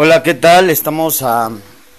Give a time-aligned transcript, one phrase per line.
[0.00, 0.70] Hola, ¿qué tal?
[0.70, 1.50] Estamos a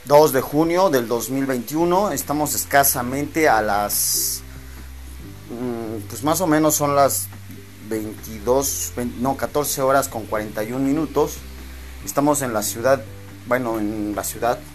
[0.05, 2.11] 2 de junio del 2021.
[2.11, 4.41] Estamos escasamente a las...
[5.49, 7.27] mm, Pues más o menos son las
[7.89, 11.33] 22, 20 no, 14 horas con 41 minutos.
[12.05, 13.03] Estamos en la ciudad,
[13.47, 14.59] bueno, en la ciudad.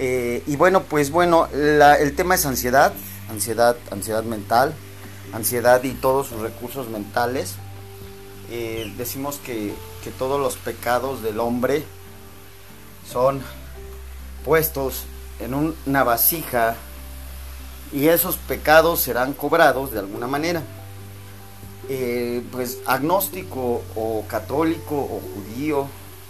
[0.00, 2.92] Eh, y bueno, pues bueno, la- el tema es ansiedad,
[3.28, 4.72] ansiedad, ansiedad mental,
[5.32, 7.56] ansiedad y todos sus recursos mentales.
[8.48, 11.84] Eh, decimos que, que todos los pecados del hombre
[13.10, 13.42] son
[14.44, 15.04] puestos
[15.40, 16.76] en un- una vasija
[17.92, 20.62] y esos pecados serán cobrados de alguna manera.
[21.88, 25.86] Eh, pues agnóstico o católico o judío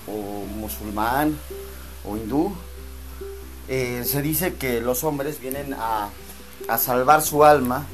[0.07, 1.37] o musulmán
[2.09, 2.55] o hindú,
[3.67, 6.11] eh, se dice que los hombres vienen a,
[6.69, 7.87] a salvar su alma,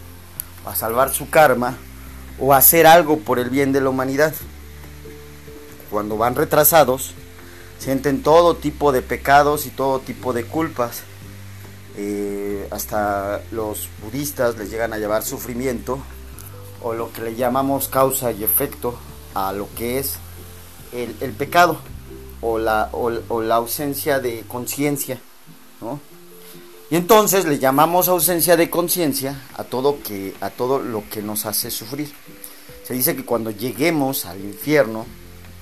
[0.67, 1.75] a salvar su karma
[2.39, 4.35] o a hacer algo por el bien de la humanidad.
[5.91, 7.15] Cuando van retrasados,
[7.79, 11.03] sienten todo tipo de pecados y todo tipo de culpas.
[11.97, 15.99] Eh, hasta los budistas les llegan a llevar sufrimiento
[16.83, 18.99] o lo que le llamamos causa y efecto
[19.35, 20.17] a lo que es
[20.93, 21.79] el, el pecado
[22.41, 25.19] o la, o, la ausencia de conciencia.
[25.81, 25.99] ¿no?
[26.91, 29.99] Y entonces le llamamos ausencia de conciencia a todo
[30.41, 32.13] a todo lo que nos hace sufrir.
[32.85, 35.07] Se dice que cuando lleguemos al infierno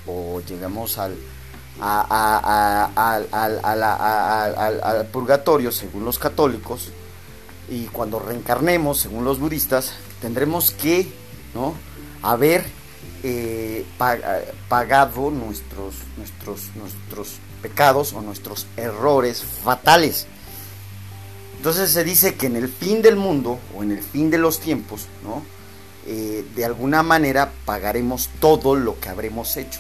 [0.07, 1.17] o llegamos al
[1.81, 2.91] a-
[4.83, 6.91] al- purgatorio según los católicos
[7.69, 11.13] y cuando reencarnemos según los budistas tendremos que
[11.55, 11.75] no
[12.23, 12.65] haber
[13.25, 14.19] eh, pa-
[14.69, 20.27] pagado nuestros nuestros nuestros pecados o nuestros errores fatales
[21.57, 24.59] entonces se dice que en el fin del mundo o en el fin de los
[24.59, 25.43] tiempos, ¿no?
[26.09, 29.79] Eh, de alguna manera pagaremos todo lo que habremos hecho.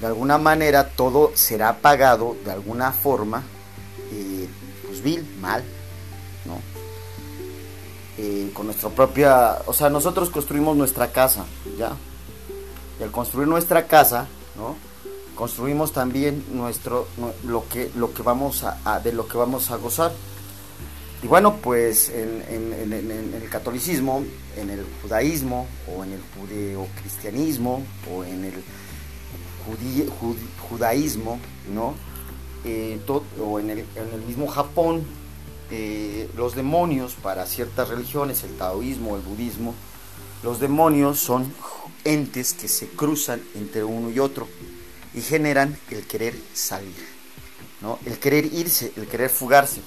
[0.00, 3.42] De alguna manera todo será pagado de alguna forma,
[4.12, 4.48] eh,
[4.86, 5.62] pues vil, mal,
[6.44, 6.58] ¿no?
[8.18, 11.44] Eh, con nuestra propia, o sea, nosotros construimos nuestra casa,
[11.78, 11.92] ¿ya?
[13.00, 14.76] Y al construir nuestra casa, ¿no?
[15.34, 19.76] construimos también nuestro nu- lo que lo que vamos a, de lo que vamos a
[19.78, 20.12] gozar
[21.24, 24.22] y bueno pues en- en- en- en el catolicismo
[24.56, 27.82] en el judaísmo o en el judeocristianismo
[28.14, 28.62] o en el
[30.68, 31.38] judaísmo
[31.72, 31.94] no
[32.66, 32.98] Eh,
[33.38, 35.04] o en el, en el mismo Japón
[35.70, 39.74] eh, los demonios para ciertas religiones el taoísmo el budismo
[40.42, 41.52] los demonios son
[42.04, 44.46] entes que se cruzan entre uno y otro
[45.14, 46.94] y generan el querer salir,
[47.80, 47.98] ¿no?
[48.04, 49.80] El querer irse, el querer fugarse.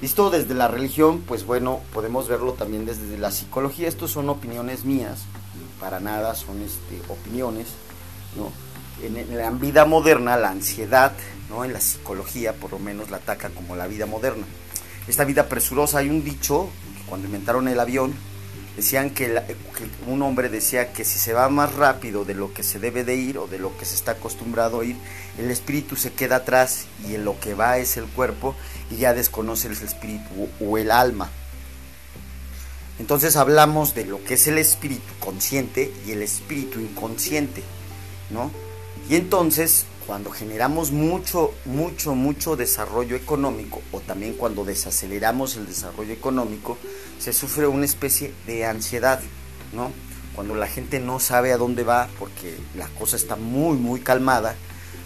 [0.00, 3.88] Visto desde la religión, pues bueno, podemos verlo también desde la psicología.
[3.88, 5.20] Estos son opiniones mías,
[5.80, 7.68] para nada son este, opiniones,
[9.02, 11.12] En, la vida moderna, la ansiedad,
[11.50, 11.64] ¿no?
[11.64, 14.46] En la psicología, por lo menos, la ataca como la vida moderna.
[15.08, 18.14] Esta vida presurosa, hay un dicho, que cuando inventaron el avión,
[18.76, 19.40] decían que
[20.06, 23.14] un hombre decía que si se va más rápido de lo que se debe de
[23.14, 24.96] ir o de lo que se está acostumbrado a ir,
[25.38, 28.54] el espíritu se queda atrás y en lo que va es el cuerpo
[28.90, 31.30] y ya desconoce el espíritu o el alma.
[32.98, 37.62] Entonces hablamos de lo que es el espíritu consciente y el espíritu inconsciente,
[38.30, 38.50] ¿no?
[39.08, 46.12] Y entonces cuando generamos mucho, mucho, mucho desarrollo económico o también cuando desaceleramos el desarrollo
[46.12, 46.76] económico,
[47.18, 49.20] se sufre una especie de ansiedad,
[49.72, 49.90] ¿no?
[50.34, 54.56] Cuando la gente no sabe a dónde va porque la cosa está muy, muy calmada,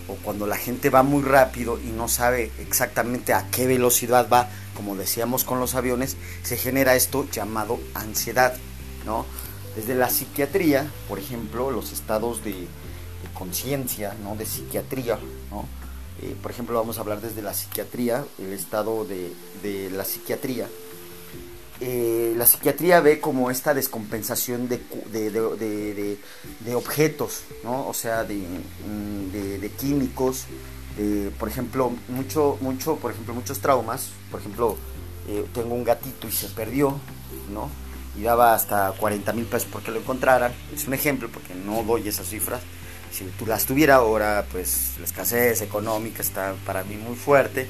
[0.08, 4.48] o cuando la gente va muy rápido y no sabe exactamente a qué velocidad va,
[4.74, 8.56] como decíamos con los aviones, se genera esto llamado ansiedad,
[9.04, 9.26] ¿no?
[9.76, 12.66] Desde la psiquiatría, por ejemplo, los estados de,
[13.38, 14.34] conciencia, ¿no?
[14.36, 15.18] De psiquiatría,
[15.50, 15.64] ¿no?
[16.20, 19.32] Eh, por ejemplo, vamos a hablar desde la psiquiatría, el estado de,
[19.62, 20.66] de la psiquiatría.
[21.80, 24.80] Eh, la psiquiatría ve como esta descompensación de,
[25.12, 25.30] de,
[26.64, 27.86] de- objetos, ¿no?
[27.86, 30.44] O sea, de, mm, químicos,
[31.38, 34.76] por ejemplo, mucho, mucho, por ejemplo, muchos traumas, por ejemplo,
[35.28, 36.98] eh, tengo un gatito y se perdió,
[37.52, 37.70] ¿no?
[38.18, 42.08] Y daba hasta 40 mil pesos porque lo encontraran, es un ejemplo porque no doy
[42.08, 42.60] esas cifras,
[43.10, 47.66] si tú las tuviera ahora, pues la escasez económica está para mí muy fuerte,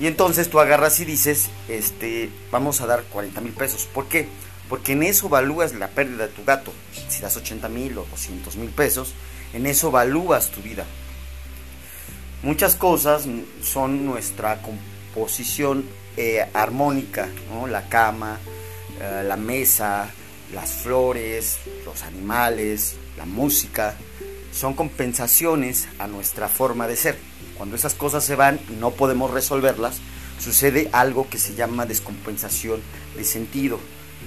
[0.00, 3.88] y entonces tú agarras y dices, este, vamos a dar 40 mil pesos.
[3.92, 4.28] ¿Por qué?
[4.68, 6.72] Porque en eso evalúas la pérdida de tu gato.
[7.08, 9.14] Si das 80 mil o 200 mil pesos,
[9.52, 10.84] en eso evalúas tu vida.
[12.42, 13.26] Muchas cosas
[13.62, 15.84] son nuestra composición
[16.16, 17.66] eh, armónica, ¿no?
[17.66, 18.38] La cama,
[19.00, 20.08] eh, la mesa,
[20.54, 23.96] las flores, los animales, la música.
[24.52, 27.18] Son compensaciones a nuestra forma de ser.
[27.56, 29.98] Cuando esas cosas se van y no podemos resolverlas,
[30.38, 32.80] sucede algo que se llama descompensación
[33.16, 33.78] de sentido.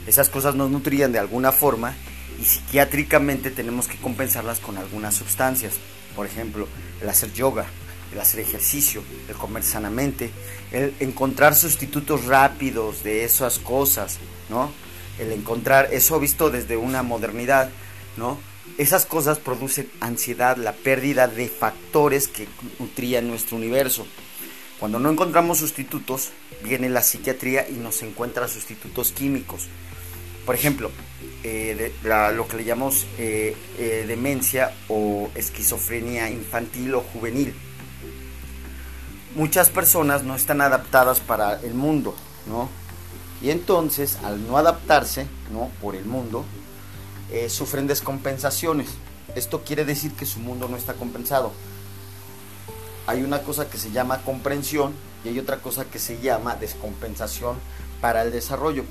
[0.07, 1.95] Esas cosas nos nutrían de alguna forma
[2.39, 5.75] y psiquiátricamente tenemos que compensarlas con algunas sustancias.
[6.15, 6.67] Por ejemplo,
[7.01, 7.65] el hacer yoga,
[8.11, 10.31] el hacer ejercicio, el comer sanamente,
[10.71, 14.17] el encontrar sustitutos rápidos de esas cosas,
[14.49, 14.71] ¿no?
[15.19, 17.69] El encontrar eso visto desde una modernidad,
[18.17, 18.39] ¿no?
[18.77, 22.47] Esas cosas producen ansiedad, la pérdida de factores que
[22.79, 24.05] nutrían nuestro universo.
[24.79, 26.29] Cuando no encontramos sustitutos,
[26.63, 29.67] viene la psiquiatría y nos encuentra sustitutos químicos.
[30.45, 30.89] Por ejemplo,
[31.43, 37.53] eh, lo que le llamamos eh, eh, demencia o esquizofrenia infantil o juvenil.
[39.35, 42.15] Muchas personas no están adaptadas para el mundo,
[42.47, 42.69] ¿no?
[43.41, 45.69] Y entonces, al no adaptarse, ¿no?
[45.81, 46.45] Por el mundo,
[47.49, 48.89] sufren descompensaciones.
[49.35, 51.51] Esto quiere decir que su mundo no está compensado.
[53.07, 54.93] Hay una cosa que se llama comprensión
[55.23, 57.57] y hay otra cosa que se llama descompensación
[57.99, 58.83] para el desarrollo.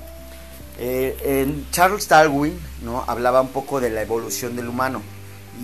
[0.79, 3.03] Eh, en Charles Darwin ¿no?
[3.07, 5.01] hablaba un poco de la evolución del humano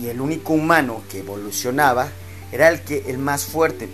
[0.00, 2.08] y el único humano que evolucionaba
[2.52, 3.88] era el, que, el más fuerte.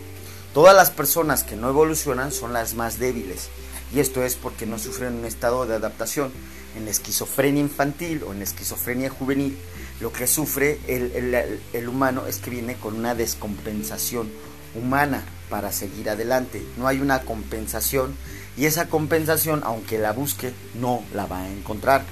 [0.52, 3.48] Todas las personas que no evolucionan son las más débiles
[3.94, 6.32] y esto es porque no sufren un estado de adaptación.
[6.76, 9.56] En la esquizofrenia infantil o en la esquizofrenia juvenil,
[10.00, 14.28] lo que sufre el humano es que viene con una descompensación
[14.74, 16.62] humana para seguir adelante.
[16.76, 18.16] No hay una compensación
[18.56, 22.04] y esa compensación, aunque la busque, no la va a encontrar.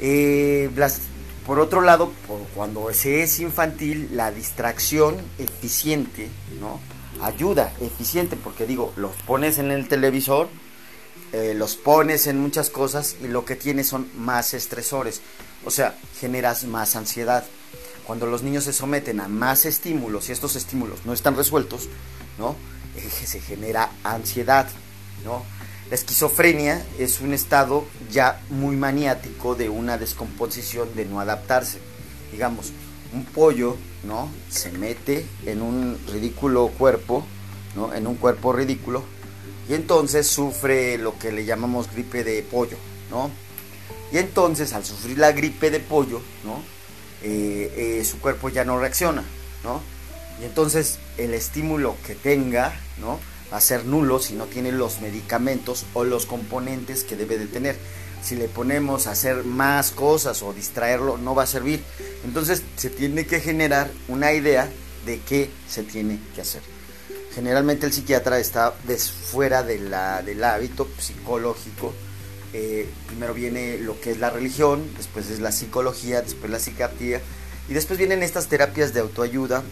[0.00, 0.70] Eh,
[1.46, 2.10] por otro lado,
[2.54, 6.80] cuando se es infantil, la distracción eficiente, ¿no?
[7.22, 10.48] Ayuda, eficiente, porque digo, los pones en el televisor,
[11.32, 15.20] eh, los pones en muchas cosas y lo que tienes son más estresores.
[15.64, 17.44] O sea, generas más ansiedad.
[18.06, 21.88] Cuando los niños se someten a más estímulos y estos estímulos no están resueltos,
[22.38, 22.56] ¿no?
[23.26, 24.68] se genera ansiedad,
[25.24, 25.42] ¿no?
[25.90, 31.78] La esquizofrenia es un estado ya muy maniático de una descomposición de no adaptarse.
[32.32, 32.72] Digamos,
[33.14, 34.28] un pollo, ¿no?
[34.50, 37.24] Se mete en un ridículo cuerpo,
[37.76, 37.94] ¿no?
[37.94, 39.02] En un cuerpo ridículo
[39.68, 42.76] y entonces sufre lo que le llamamos gripe de pollo,
[43.10, 43.30] ¿no?
[44.12, 46.62] Y entonces al sufrir la gripe de pollo, ¿no?
[47.22, 49.24] Eh, eh, su cuerpo ya no reacciona,
[49.62, 49.80] ¿no?
[50.40, 53.18] Y entonces el estímulo que tenga, ¿no?
[53.52, 57.46] Va a ser nulo si no tiene los medicamentos o los componentes que debe de
[57.46, 57.78] tener.
[58.24, 61.84] Si le ponemos a hacer más cosas o distraerlo, no va a servir.
[62.24, 64.68] Entonces se tiene que generar una idea
[65.04, 66.62] de qué se tiene que hacer.
[67.34, 68.72] Generalmente el psiquiatra está
[69.30, 71.92] fuera de la, del hábito psicológico.
[72.54, 77.20] Eh, primero viene lo que es la religión, después es la psicología, después la psiquiatría
[77.68, 79.62] y después vienen estas terapias de autoayuda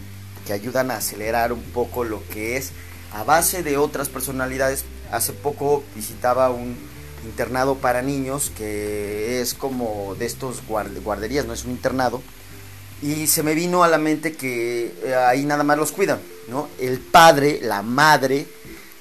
[0.45, 2.71] que ayudan a acelerar un poco lo que es
[3.13, 4.83] a base de otras personalidades.
[5.11, 6.75] Hace poco visitaba un
[7.25, 12.21] internado para niños que es como de estos guarderías, no es un internado.
[13.01, 16.69] Y se me vino a la mente que eh, ahí nada más los cuidan, ¿no?
[16.79, 18.47] El padre, la madre,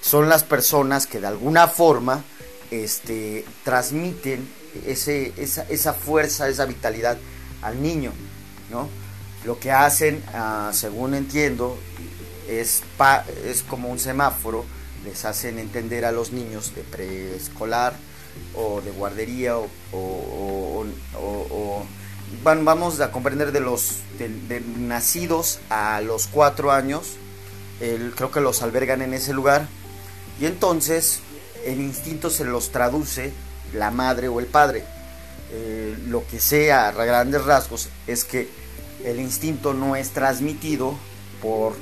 [0.01, 2.25] son las personas que de alguna forma
[2.73, 4.49] este, transmiten
[4.87, 7.17] ese, esa, esa fuerza, esa vitalidad
[7.63, 8.13] al niño,
[8.71, 8.89] ¿no?
[9.45, 11.77] lo que hacen, ah, según entiendo,
[12.49, 12.83] es,
[13.45, 14.65] es como un semáforo,
[15.05, 17.95] les hacen entender a los niños de preescolar
[18.55, 20.85] o de guardería o,
[22.43, 23.99] vamos a comprender de los
[24.79, 27.17] nacidos a los cuatro años,
[27.79, 29.69] creo que los albergan en ese lugar
[30.41, 31.21] y entonces
[31.65, 33.33] el instinto se los traduce
[33.75, 34.85] la madre o el padre.
[35.55, 38.49] Eh, lo que sea a grandes rasgos es que
[39.05, 40.97] el instinto no es transmitido
[41.41, 41.75] por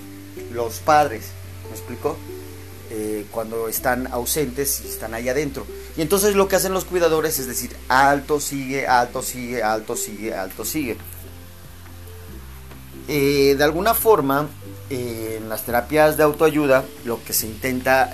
[0.53, 1.27] los padres.
[1.69, 2.17] ¿Me explico?
[2.93, 5.65] Eh, cuando están ausentes y están ahí adentro.
[5.97, 10.35] Y entonces lo que hacen los cuidadores es decir, alto, sigue, alto, sigue, alto, sigue,
[10.35, 10.97] alto, sigue.
[13.07, 14.49] Eh, de alguna forma,
[14.91, 18.07] eh, en las terapias de autoayuda, lo que se intenta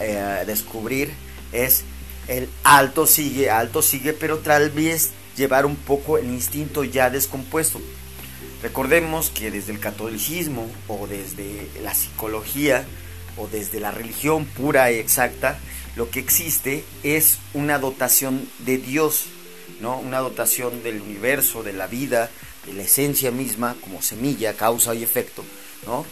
[0.44, 1.14] descubrir
[1.52, 1.84] es
[2.28, 7.80] el alto, sigue, alto, sigue, pero tal vez llevar un poco el instinto ya descompuesto.
[8.62, 12.84] Recordemos que desde el catolicismo o desde la psicología
[13.36, 15.58] o desde la religión pura y exacta,
[15.96, 19.26] lo que existe es una dotación de Dios,
[19.80, 19.98] ¿no?
[19.98, 22.30] Una dotación del universo, de la vida,
[22.66, 25.42] de la esencia misma, como semilla, causa y efecto,
[25.86, 26.04] ¿no?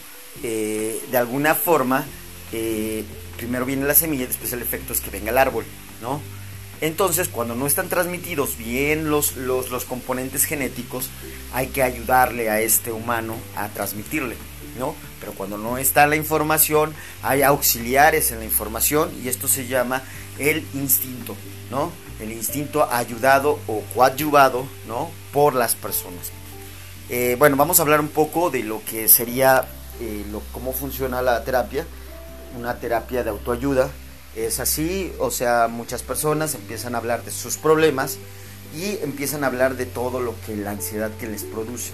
[0.43, 2.05] Eh, de alguna forma,
[2.51, 3.03] eh,
[3.37, 5.65] primero viene la semilla, después el efecto es que venga el árbol,
[6.01, 6.19] ¿no?
[6.81, 11.09] Entonces, cuando no están transmitidos bien los, los, los componentes genéticos,
[11.53, 14.35] hay que ayudarle a este humano a transmitirle.
[14.77, 14.95] ¿No?
[15.19, 20.03] Pero cuando no está la información, hay auxiliares en la información y esto se llama
[20.39, 21.35] el instinto,
[21.71, 21.91] ¿no?
[22.19, 25.09] El instinto ayudado o coadyuvado, ¿no?
[25.33, 26.31] Por las personas.
[27.09, 29.67] Eh, bueno, vamos a hablar un poco de lo que sería,
[30.01, 31.85] eh, lo, cómo funciona la terapia,
[32.57, 33.89] una terapia de autoayuda.
[34.35, 38.17] Es así, o sea, muchas personas empiezan a hablar de sus problemas
[38.75, 41.91] y empiezan a hablar de todo lo que la ansiedad que les produce.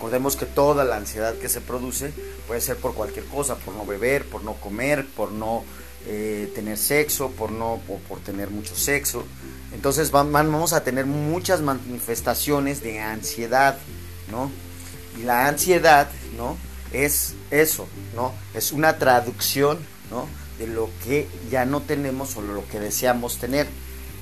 [0.00, 2.10] Recordemos que toda la ansiedad que se produce
[2.48, 5.62] puede ser por cualquier cosa, por no beber, por no comer, por no
[6.06, 9.26] eh, tener sexo, por no por tener mucho sexo.
[9.74, 13.76] Entonces vamos a tener muchas manifestaciones de ansiedad,
[14.30, 14.50] ¿no?
[15.20, 16.56] Y la ansiedad, ¿no?
[16.94, 18.32] Es eso, ¿no?
[18.54, 19.80] Es una traducción,
[20.10, 20.26] ¿no?
[20.58, 23.66] De lo que ya no tenemos o lo que deseamos tener,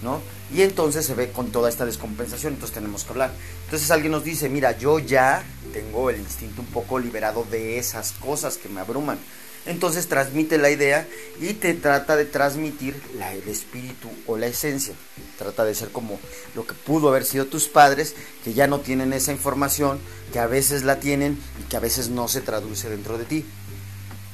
[0.02, 0.20] ¿no?
[0.54, 3.32] Y entonces se ve con toda esta descompensación, entonces tenemos que hablar.
[3.64, 8.12] Entonces alguien nos dice, mira, yo ya tengo el instinto un poco liberado de esas
[8.12, 9.18] cosas que me abruman.
[9.66, 11.06] Entonces transmite la idea
[11.40, 14.94] y te trata de transmitir el espíritu o la esencia.
[15.36, 16.18] Trata de ser como
[16.54, 18.14] lo que pudo haber sido tus padres,
[18.44, 20.00] que ya no tienen esa información,
[20.32, 23.44] que a veces la tienen y que a veces no se traduce dentro de ti.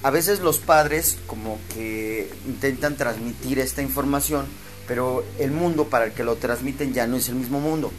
[0.05, 4.47] A veces los padres como que intentan transmitir esta información,
[4.87, 7.93] pero el mundo para el que lo transmiten ya no es el mismo mundo.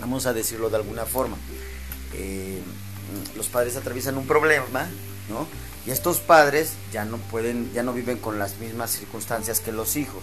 [0.00, 1.36] Vamos a decirlo de alguna forma.
[2.14, 2.60] Eh,
[3.36, 4.88] los padres atraviesan un problema,
[5.28, 5.46] ¿no?
[5.86, 9.96] Y estos padres ya no pueden, ya no viven con las mismas circunstancias que los
[9.96, 10.22] hijos.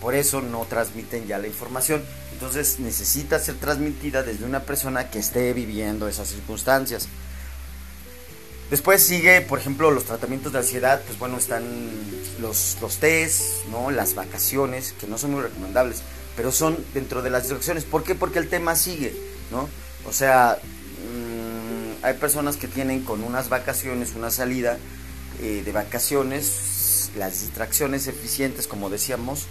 [0.00, 2.02] Por eso no transmiten ya la información.
[2.32, 7.08] Entonces necesita ser transmitida desde una persona que esté viviendo esas circunstancias.
[8.70, 11.64] Después sigue, por ejemplo, los tratamientos de ansiedad, pues bueno, están
[12.40, 13.90] los, los test, ¿no?
[13.90, 16.02] las vacaciones, que no son muy recomendables,
[16.36, 17.84] pero son dentro de las instrucciones.
[17.84, 18.14] ¿Por qué?
[18.14, 19.16] Porque el tema sigue,
[19.50, 19.70] ¿no?
[20.06, 20.58] O sea,
[21.14, 24.76] mmm, hay personas que tienen con unas vacaciones, una salida
[25.40, 29.46] eh, de vacaciones, las distracciones eficientes, como decíamos,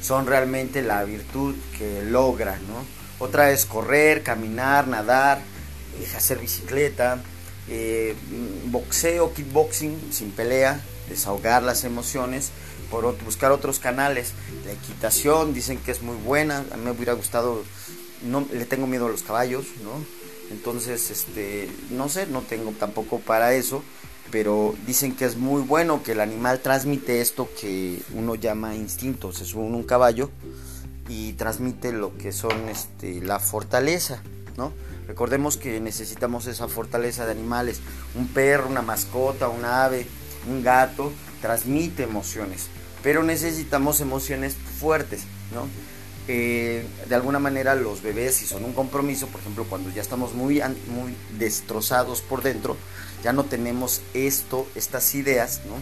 [0.00, 2.84] son realmente la virtud que logra, ¿no?
[3.18, 5.40] Otra es correr, caminar, nadar,
[6.16, 7.20] hacer bicicleta,
[7.70, 8.14] eh,
[8.66, 12.50] boxeo, kickboxing sin pelea, desahogar las emociones,
[12.90, 14.32] por buscar otros canales.
[14.66, 17.62] La equitación dicen que es muy buena, a mí me hubiera gustado,
[18.22, 20.04] no le tengo miedo a los caballos, ¿no?
[20.50, 23.84] Entonces, este, no sé, no tengo tampoco para eso,
[24.32, 29.32] pero dicen que es muy bueno que el animal transmite esto que uno llama instinto,
[29.32, 30.30] se sube un caballo
[31.08, 34.22] y transmite lo que son este, la fortaleza,
[34.56, 34.72] ¿no?
[35.06, 37.80] Recordemos que necesitamos esa fortaleza de animales.
[38.14, 40.06] Un perro, una mascota, un ave,
[40.48, 42.68] un gato, transmite emociones.
[43.02, 45.22] Pero necesitamos emociones fuertes,
[45.54, 45.66] ¿no?
[46.28, 50.34] Eh, de alguna manera los bebés, si son un compromiso, por ejemplo, cuando ya estamos
[50.34, 52.76] muy, muy destrozados por dentro,
[53.24, 55.74] ya no tenemos esto, estas ideas, ¿no?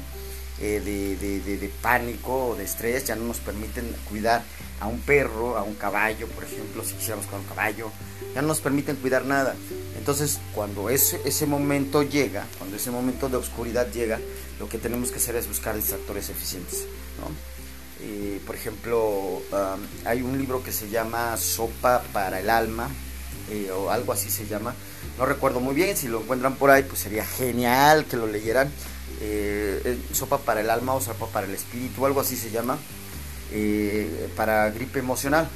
[0.61, 4.43] Eh, de, pánico o de estrés, ya no nos permiten cuidar
[4.81, 7.93] a un perro, a un caballo, por ejemplo, si quisiéramos con un caballo,
[8.35, 9.55] ya no nos permiten cuidar nada.
[9.97, 14.19] Entonces, cuando ese, ese momento llega, cuando ese momento de oscuridad llega,
[14.59, 16.87] lo que tenemos que hacer es buscar distractores eficientes.
[18.01, 19.43] Eh, por ejemplo,
[20.05, 22.89] hay un libro que se llama Sopa para el Alma,
[23.51, 24.75] eh, o algo así se llama.
[25.19, 28.73] No recuerdo muy bien, si lo encuentran por ahí, pues sería genial que lo leyeran
[29.21, 32.79] eh, sopa para el alma o sopa para el espíritu, algo así se llama,
[33.53, 35.49] eh, para gripe emocional.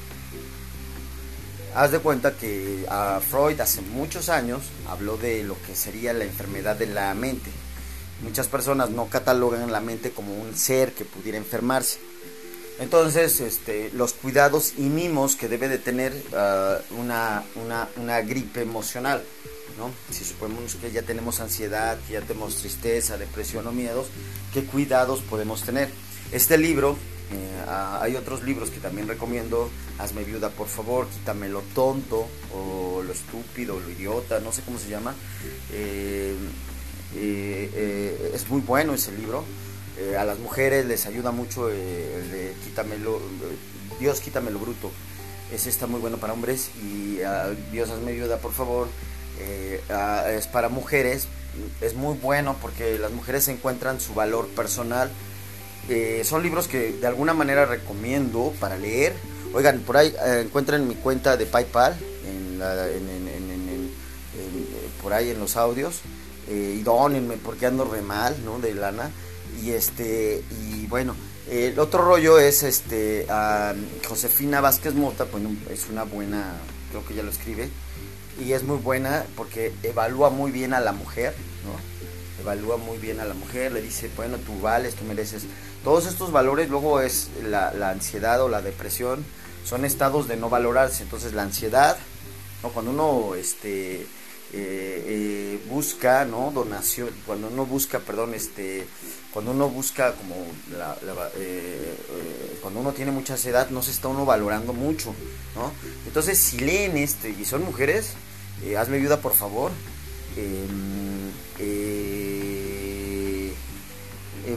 [1.74, 6.24] Haz de cuenta que a Freud hace muchos años habló de lo que sería la
[6.24, 7.50] enfermedad de la mente.
[8.22, 11.98] Muchas personas no catalogan la mente como un ser que pudiera enfermarse.
[12.78, 17.42] Entonces, este, los cuidados y mimos que debe de tener ah, una,
[17.96, 19.22] una gripe emocional.
[20.10, 24.06] Si suponemos que ya tenemos ansiedad, ya tenemos tristeza, depresión o miedos,
[24.52, 25.88] ¿qué cuidados podemos tener?
[26.30, 26.96] Este libro,
[27.32, 27.64] eh,
[28.00, 33.12] hay otros libros que también recomiendo, Hazme viuda por favor, Quítame lo tonto o lo
[33.12, 35.14] estúpido, lo idiota, no sé cómo se llama.
[35.72, 36.34] Eh,
[37.14, 39.44] eh, es muy bueno ese libro.
[40.18, 43.20] a las mujeres les ayuda mucho el de Quítame lo,
[44.00, 44.90] Dios quítame lo bruto.
[45.52, 48.88] Ese está muy bueno para hombres y ah, Dios hazme viuda por favor
[49.38, 49.80] eh,
[50.36, 51.28] es para mujeres,
[51.80, 55.10] es muy bueno porque las mujeres encuentran su valor personal.
[55.88, 59.14] Eh, son libros que de alguna manera recomiendo para leer.
[59.52, 61.96] Oigan, por ahí eh, encuentran mi cuenta de PayPal,
[62.26, 62.62] en
[65.02, 66.00] por ahí en los audios.
[66.48, 68.60] y donenme porque ando re mal, ¿no?
[68.60, 69.10] De lana.
[69.62, 71.14] Y este, y bueno,
[71.50, 73.26] El otro rollo es este
[74.08, 76.52] Josefina Vázquez Mota, bueno, es una buena,
[76.90, 77.68] creo que ya lo escribe,
[78.38, 81.34] y es muy buena porque evalúa muy bien a la mujer,
[81.64, 82.42] ¿no?
[82.42, 85.44] Evalúa muy bien a la mujer, le dice, bueno, tú vales, tú mereces.
[85.84, 89.24] Todos estos valores, luego es la, la ansiedad o la depresión,
[89.64, 91.02] son estados de no valorarse.
[91.02, 91.96] Entonces la ansiedad,
[92.62, 92.70] ¿no?
[92.70, 94.06] cuando uno este,
[94.54, 96.50] eh, eh, busca, ¿no?
[96.50, 98.86] Donación, cuando uno busca, perdón, este,
[99.32, 100.34] cuando uno busca como
[100.76, 100.94] la,
[101.36, 105.14] eh, cuando uno tiene mucha ansiedad, no se está uno valorando mucho,
[105.54, 105.72] ¿no?
[106.06, 108.12] Entonces, si leen este y son mujeres,
[108.78, 109.72] hazme ayuda por favor.
[110.36, 111.32] Em,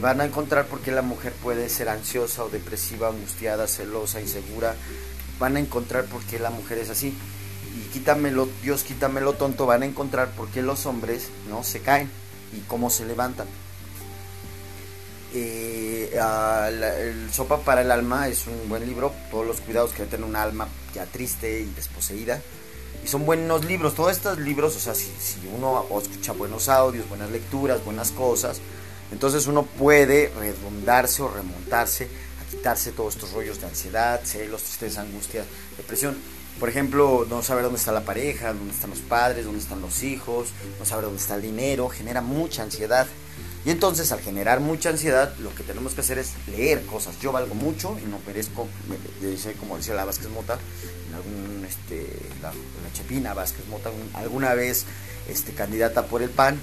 [0.01, 4.75] van a encontrar por qué la mujer puede ser ansiosa o depresiva, angustiada, celosa, insegura.
[5.39, 7.15] Van a encontrar por qué la mujer es así
[7.95, 12.09] quítamelo, Dios quítamelo tonto, van a encontrar por qué los hombres no se caen
[12.51, 13.47] y cómo se levantan.
[15.33, 16.11] Eh,
[16.99, 20.35] el Sopa para el Alma es un buen libro, todos los cuidados que tener un
[20.35, 22.41] alma ya triste y desposeída.
[23.01, 27.07] Y son buenos libros, todos estos libros, o sea, si, si uno escucha buenos audios,
[27.07, 28.59] buenas lecturas, buenas cosas,
[29.13, 32.09] entonces uno puede redondarse o remontarse
[32.41, 35.45] a quitarse todos estos rollos de ansiedad, celos, tristeza, angustia,
[35.77, 36.17] depresión.
[36.59, 40.03] Por ejemplo, no saber dónde está la pareja, dónde están los padres, dónde están los
[40.03, 43.07] hijos, no saber dónde está el dinero, genera mucha ansiedad.
[43.65, 47.19] Y entonces al generar mucha ansiedad, lo que tenemos que hacer es leer cosas.
[47.19, 48.67] Yo valgo mucho y no merezco,
[49.19, 50.59] dice, como decía la Vázquez Mota,
[51.09, 52.07] en algún, este,
[52.41, 52.53] la,
[52.93, 54.85] Chepina Vázquez Mota, alguna vez
[55.27, 56.59] este, candidata por el PAN,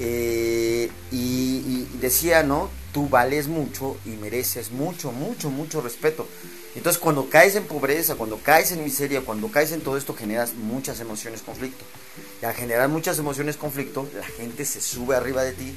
[0.00, 2.70] eh, y, decía, ¿no?
[2.92, 6.28] Tú vales mucho y mereces mucho, mucho, mucho respeto.
[6.78, 10.54] Entonces cuando caes en pobreza, cuando caes en miseria, cuando caes en todo esto, generas
[10.54, 11.84] muchas emociones conflicto.
[12.40, 15.74] Y al generar muchas emociones conflicto, la gente se sube arriba de ti,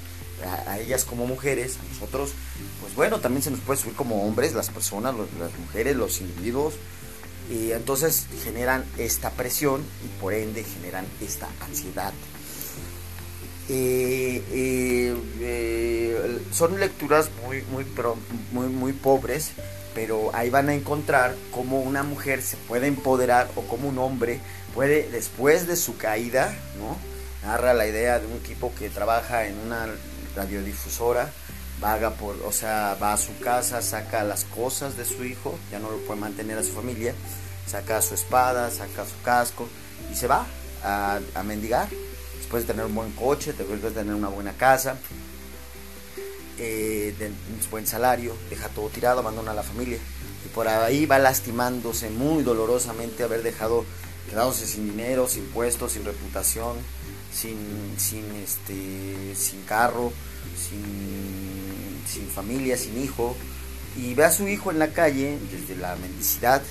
[0.67, 2.33] a, ellas como mujeres, a nosotros,
[2.81, 6.75] pues bueno, también se nos puede subir como hombres, las personas, las mujeres, los individuos.
[7.49, 12.13] Y entonces generan esta presión y por ende generan esta ansiedad,
[13.69, 17.63] eh, eh, eh, son lecturas muy,
[18.69, 19.51] muy, pobres,
[19.93, 24.39] pero ahí van a encontrar cómo una mujer se puede empoderar o cómo un hombre
[24.73, 26.97] puede, después de su caída, ¿no?
[27.45, 29.87] narra la idea de un tipo que trabaja en una
[30.35, 31.31] radiodifusora,
[31.79, 35.79] vaga por, o sea, va a su casa, saca las cosas de su hijo, ya
[35.79, 37.13] no lo puede mantener a su familia,
[37.65, 39.67] saca su espada, saca su casco
[40.11, 40.45] y se va
[40.83, 41.89] a, a mendigar
[42.37, 44.97] después de tener un buen coche, después de tener una buena casa,
[46.63, 49.97] eh, de un buen salario, deja todo tirado, abandona a la familia.
[50.45, 53.83] Y por ahí va lastimándose muy dolorosamente haber dejado,
[54.29, 56.77] quedándose sin dinero, sin puestos, sin reputación,
[57.33, 57.57] sin,
[57.97, 60.13] sin, este, sin carro,
[60.55, 63.35] sin, sin familia, sin hijo.
[63.97, 66.61] Y ve a su hijo en la calle, desde la mendicidad,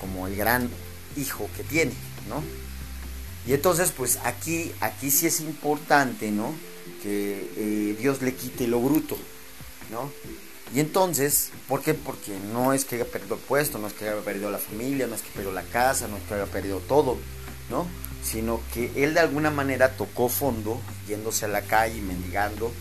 [0.00, 0.70] como el gran
[1.16, 1.94] hijo que tiene,
[2.28, 2.44] ¿no?
[3.44, 6.54] Y entonces, pues aquí, aquí sí es importante, ¿no?
[7.02, 9.16] Que eh, Dios le quite lo bruto,
[9.90, 10.10] ¿no?
[10.74, 11.92] Y entonces, ¿por qué?
[11.92, 15.06] Porque no es que haya perdido el puesto, no es que haya perdido la familia,
[15.06, 17.18] no es que perdió la casa, no es que haya perdido todo,
[17.68, 17.86] ¿no?
[18.24, 22.72] Sino que él de alguna manera tocó fondo, yéndose a la calle, mendigando,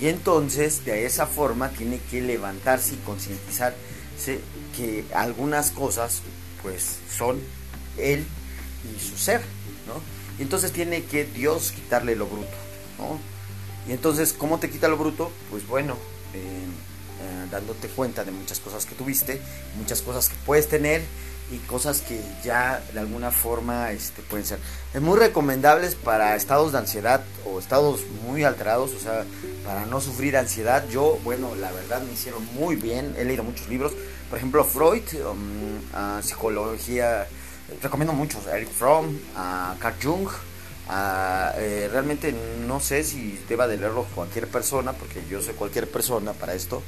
[0.00, 4.40] y entonces de esa forma tiene que levantarse y concientizarse
[4.74, 6.22] que algunas cosas,
[6.62, 7.38] pues, son
[7.98, 8.24] él
[8.96, 9.42] y su ser,
[10.38, 12.56] y entonces tiene que Dios quitarle lo bruto,
[13.88, 15.30] Y entonces, ¿cómo te quita lo bruto?
[15.50, 15.94] Pues bueno,
[16.34, 16.64] eh,
[17.20, 19.40] eh, dándote cuenta de muchas cosas que tuviste,
[19.78, 21.02] muchas cosas que puedes tener
[21.52, 24.58] y cosas que ya de alguna forma este, pueden ser.
[24.92, 29.24] Es muy recomendables para estados de ansiedad o estados muy alterados, o sea,
[29.64, 30.84] para no sufrir ansiedad.
[30.88, 33.92] Yo, bueno, la verdad me hicieron muy bien, he leído muchos libros,
[34.28, 37.28] por ejemplo, Freud, um, psicología
[37.82, 40.28] recomiendo muchos, Eric Fromm, a Carl Jung,
[40.88, 42.34] eh, realmente
[42.66, 46.82] no sé si deba de leerlo cualquier persona, porque yo soy cualquier persona para esto,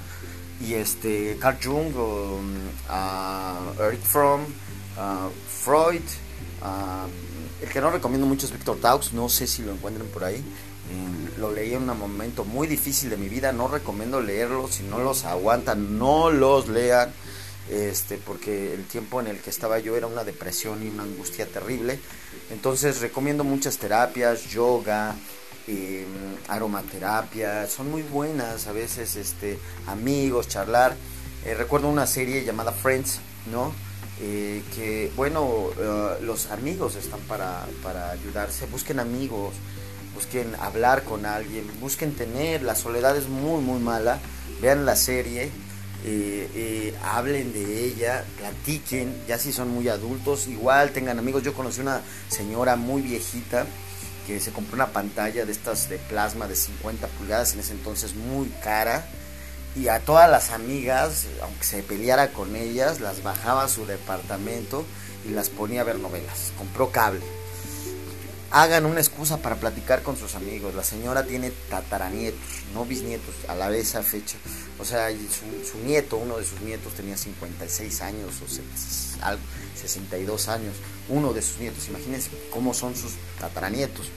[0.61, 1.92] y este, Carl Jung,
[2.88, 4.42] a Eric Fromm,
[5.62, 6.02] Freud,
[7.62, 10.38] el que no recomiendo mucho es Victor Taux, no sé si lo encuentran por ahí,
[10.38, 14.82] mm, lo leí en un momento muy difícil de mi vida, no recomiendo leerlo, si
[14.84, 17.12] no los aguantan, no los lean
[17.70, 21.46] este, porque el tiempo en el que estaba yo era una depresión y una angustia
[21.46, 21.98] terrible.
[22.50, 25.14] Entonces recomiendo muchas terapias, yoga,
[25.66, 26.07] eh,
[26.48, 30.96] aromaterapia, son muy buenas a veces, este, amigos, charlar.
[31.44, 33.20] Eh, recuerdo una serie llamada Friends,
[33.52, 33.72] ¿no?
[34.20, 35.68] Eh, que bueno,
[36.22, 39.54] los amigos están para, para ayudarse, busquen amigos,
[40.14, 44.18] busquen hablar con alguien, busquen tener, la soledad es muy muy mala,
[44.61, 45.52] vean la serie,
[46.04, 51.42] eh, eh, hablen de ella, platiquen, ya si son muy adultos, igual tengan amigos.
[51.42, 53.66] Yo conocí una señora muy viejita
[54.26, 58.14] que se compró una pantalla de estas de plasma de 50 pulgadas, en ese entonces
[58.14, 59.06] muy cara.
[59.76, 64.84] Y a todas las amigas, aunque se peleara con ellas, las bajaba a su departamento
[65.28, 66.52] y las ponía a ver novelas.
[66.58, 67.22] Compró cable
[68.50, 70.74] hagan una excusa para platicar con sus amigos.
[70.74, 72.40] La señora tiene tataranietos,
[72.74, 74.37] no bisnietos, a la vez a fecha.
[74.78, 80.74] O sea, su, nieto, uno de sus nietos tenía 56 años o 62 años.
[81.08, 84.11] Uno de sus nietos, imagínense cómo son sus tataranietos.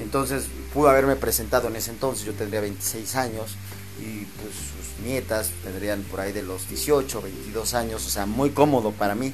[0.00, 3.56] Entonces pudo haberme presentado en ese entonces, yo tendría 26 años
[3.98, 8.50] y pues sus nietas tendrían por ahí de los 18, 22 años, o sea, muy
[8.50, 9.32] cómodo para mí.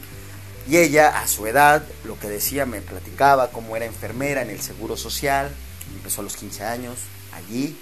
[0.68, 4.60] Y ella, a su edad, lo que decía, me platicaba cómo era enfermera en el
[4.60, 5.54] Seguro Social,
[5.94, 6.98] empezó a los 15 años
[7.32, 7.78] allí,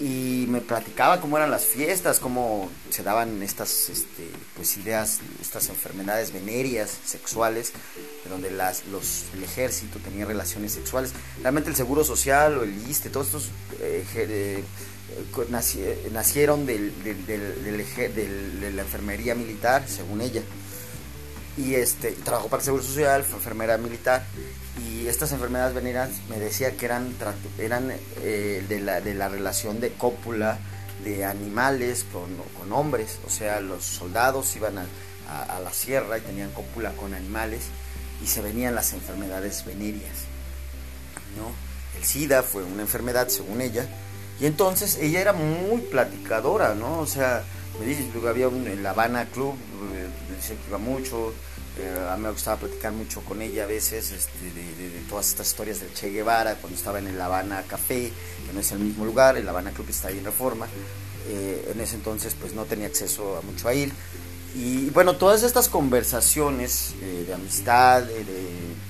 [0.00, 4.26] y me platicaba cómo eran las fiestas, cómo se daban estas este,
[4.56, 7.72] pues ideas, estas enfermedades venéreas sexuales,
[8.24, 11.12] de donde las, los, el ejército tenía relaciones sexuales.
[11.42, 13.50] Realmente el Seguro Social o el ISTE, todos estos
[13.80, 14.64] eh, eh,
[16.10, 20.42] nacieron del, de la enfermería militar, según ella
[21.56, 24.24] y este trabajó para el Seguro Social, fue enfermera militar
[24.86, 27.14] y estas enfermedades veneras me decía que eran,
[27.58, 30.58] eran eh, de, la, de la relación de cópula
[31.04, 34.86] de animales con, con hombres, o sea, los soldados iban a,
[35.28, 37.64] a, la sierra y tenían cópula con animales
[38.22, 40.26] y se venían las enfermedades venéreas.
[41.36, 41.50] ¿no?
[41.98, 43.86] El SIDA fue una enfermedad según ella
[44.40, 46.98] y entonces ella era muy platicadora, ¿no?
[46.98, 47.44] O sea,
[47.78, 49.54] me dice, había un, el Habana Club,
[50.50, 51.32] eh, se iba mucho,
[51.78, 55.48] eh, a mí me gustaba platicar mucho con ella a veces este, de, todas estas
[55.48, 58.12] historias del Che Guevara, cuando estaba en el Habana Café,
[58.46, 60.66] que no es el mismo lugar, el Habana Club está ahí en Reforma,
[61.28, 63.92] eh, en ese entonces pues no tenía acceso a mucho a ir.
[64.54, 68.48] Y bueno, todas estas conversaciones de amistad, de, de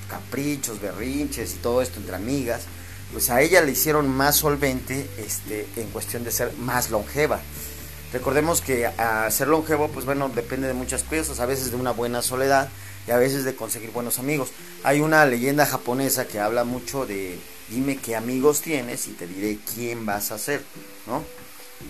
[0.08, 2.62] caprichos, berrinches y todo esto entre amigas,
[3.12, 7.40] pues a ella le hicieron más solvente este, en cuestión de ser más longeva.
[8.12, 11.92] Recordemos que a ser longevo, pues bueno, depende de muchas cosas, a veces de una
[11.92, 12.68] buena soledad
[13.06, 14.50] y a veces de conseguir buenos amigos.
[14.84, 17.38] Hay una leyenda japonesa que habla mucho de
[17.70, 20.62] dime qué amigos tienes y te diré quién vas a ser,
[21.06, 21.24] ¿no?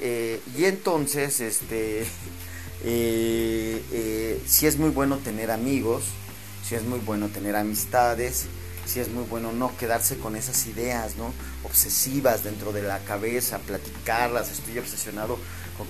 [0.00, 2.02] Eh, y entonces, este,
[2.84, 6.04] eh, eh, si es muy bueno tener amigos,
[6.66, 8.46] si es muy bueno tener amistades,
[8.86, 11.32] si es muy bueno no quedarse con esas ideas, ¿no?
[11.64, 15.38] Obsesivas dentro de la cabeza, platicarlas, estoy obsesionado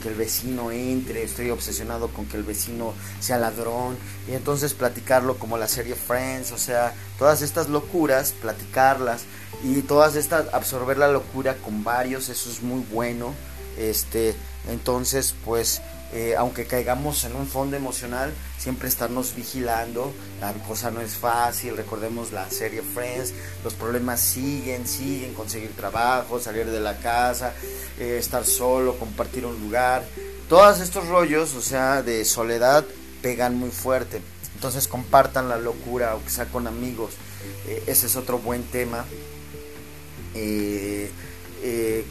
[0.00, 3.96] que el vecino entre, estoy obsesionado con que el vecino sea ladrón,
[4.28, 9.22] y entonces platicarlo como la serie Friends, o sea, todas estas locuras, platicarlas,
[9.62, 13.35] y todas estas, absorber la locura con varios, eso es muy bueno,
[13.78, 14.35] este,
[14.68, 15.81] entonces pues
[16.14, 21.75] eh, aunque caigamos en un fondo emocional, siempre estarnos vigilando, la cosa no es fácil,
[21.75, 23.33] recordemos la serie Friends,
[23.64, 27.55] los problemas siguen, siguen, conseguir trabajo, salir de la casa,
[27.98, 30.05] eh, estar solo, compartir un lugar,
[30.51, 32.85] todos estos rollos, o sea, de soledad,
[33.22, 34.20] pegan muy fuerte,
[34.55, 37.14] entonces compartan la locura, aunque sea con amigos,
[37.66, 39.07] eh, ese es otro buen tema,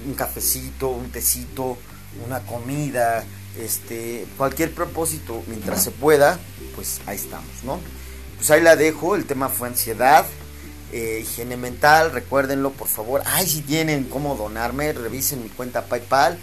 [0.05, 1.77] un cafecito, un tecito,
[2.25, 3.23] una comida,
[3.59, 6.39] este, cualquier propósito mientras se pueda,
[6.75, 7.79] pues ahí estamos, ¿no?
[8.37, 10.25] Pues ahí la dejo, el tema fue ansiedad,
[10.91, 13.21] eh, higiene mental, recuérdenlo por favor.
[13.25, 16.37] Ay, si tienen cómo donarme, revisen mi cuenta PayPal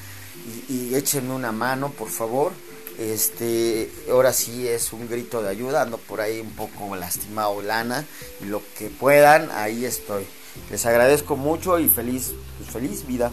[0.69, 2.53] y, y échenme una mano, por favor.
[2.99, 8.05] Este, ahora sí es un grito de ayuda, ando por ahí un poco lastimado lana
[8.41, 10.27] lo que puedan, ahí estoy.
[10.71, 13.31] Les agradezco mucho y feliz, pues feliz vida.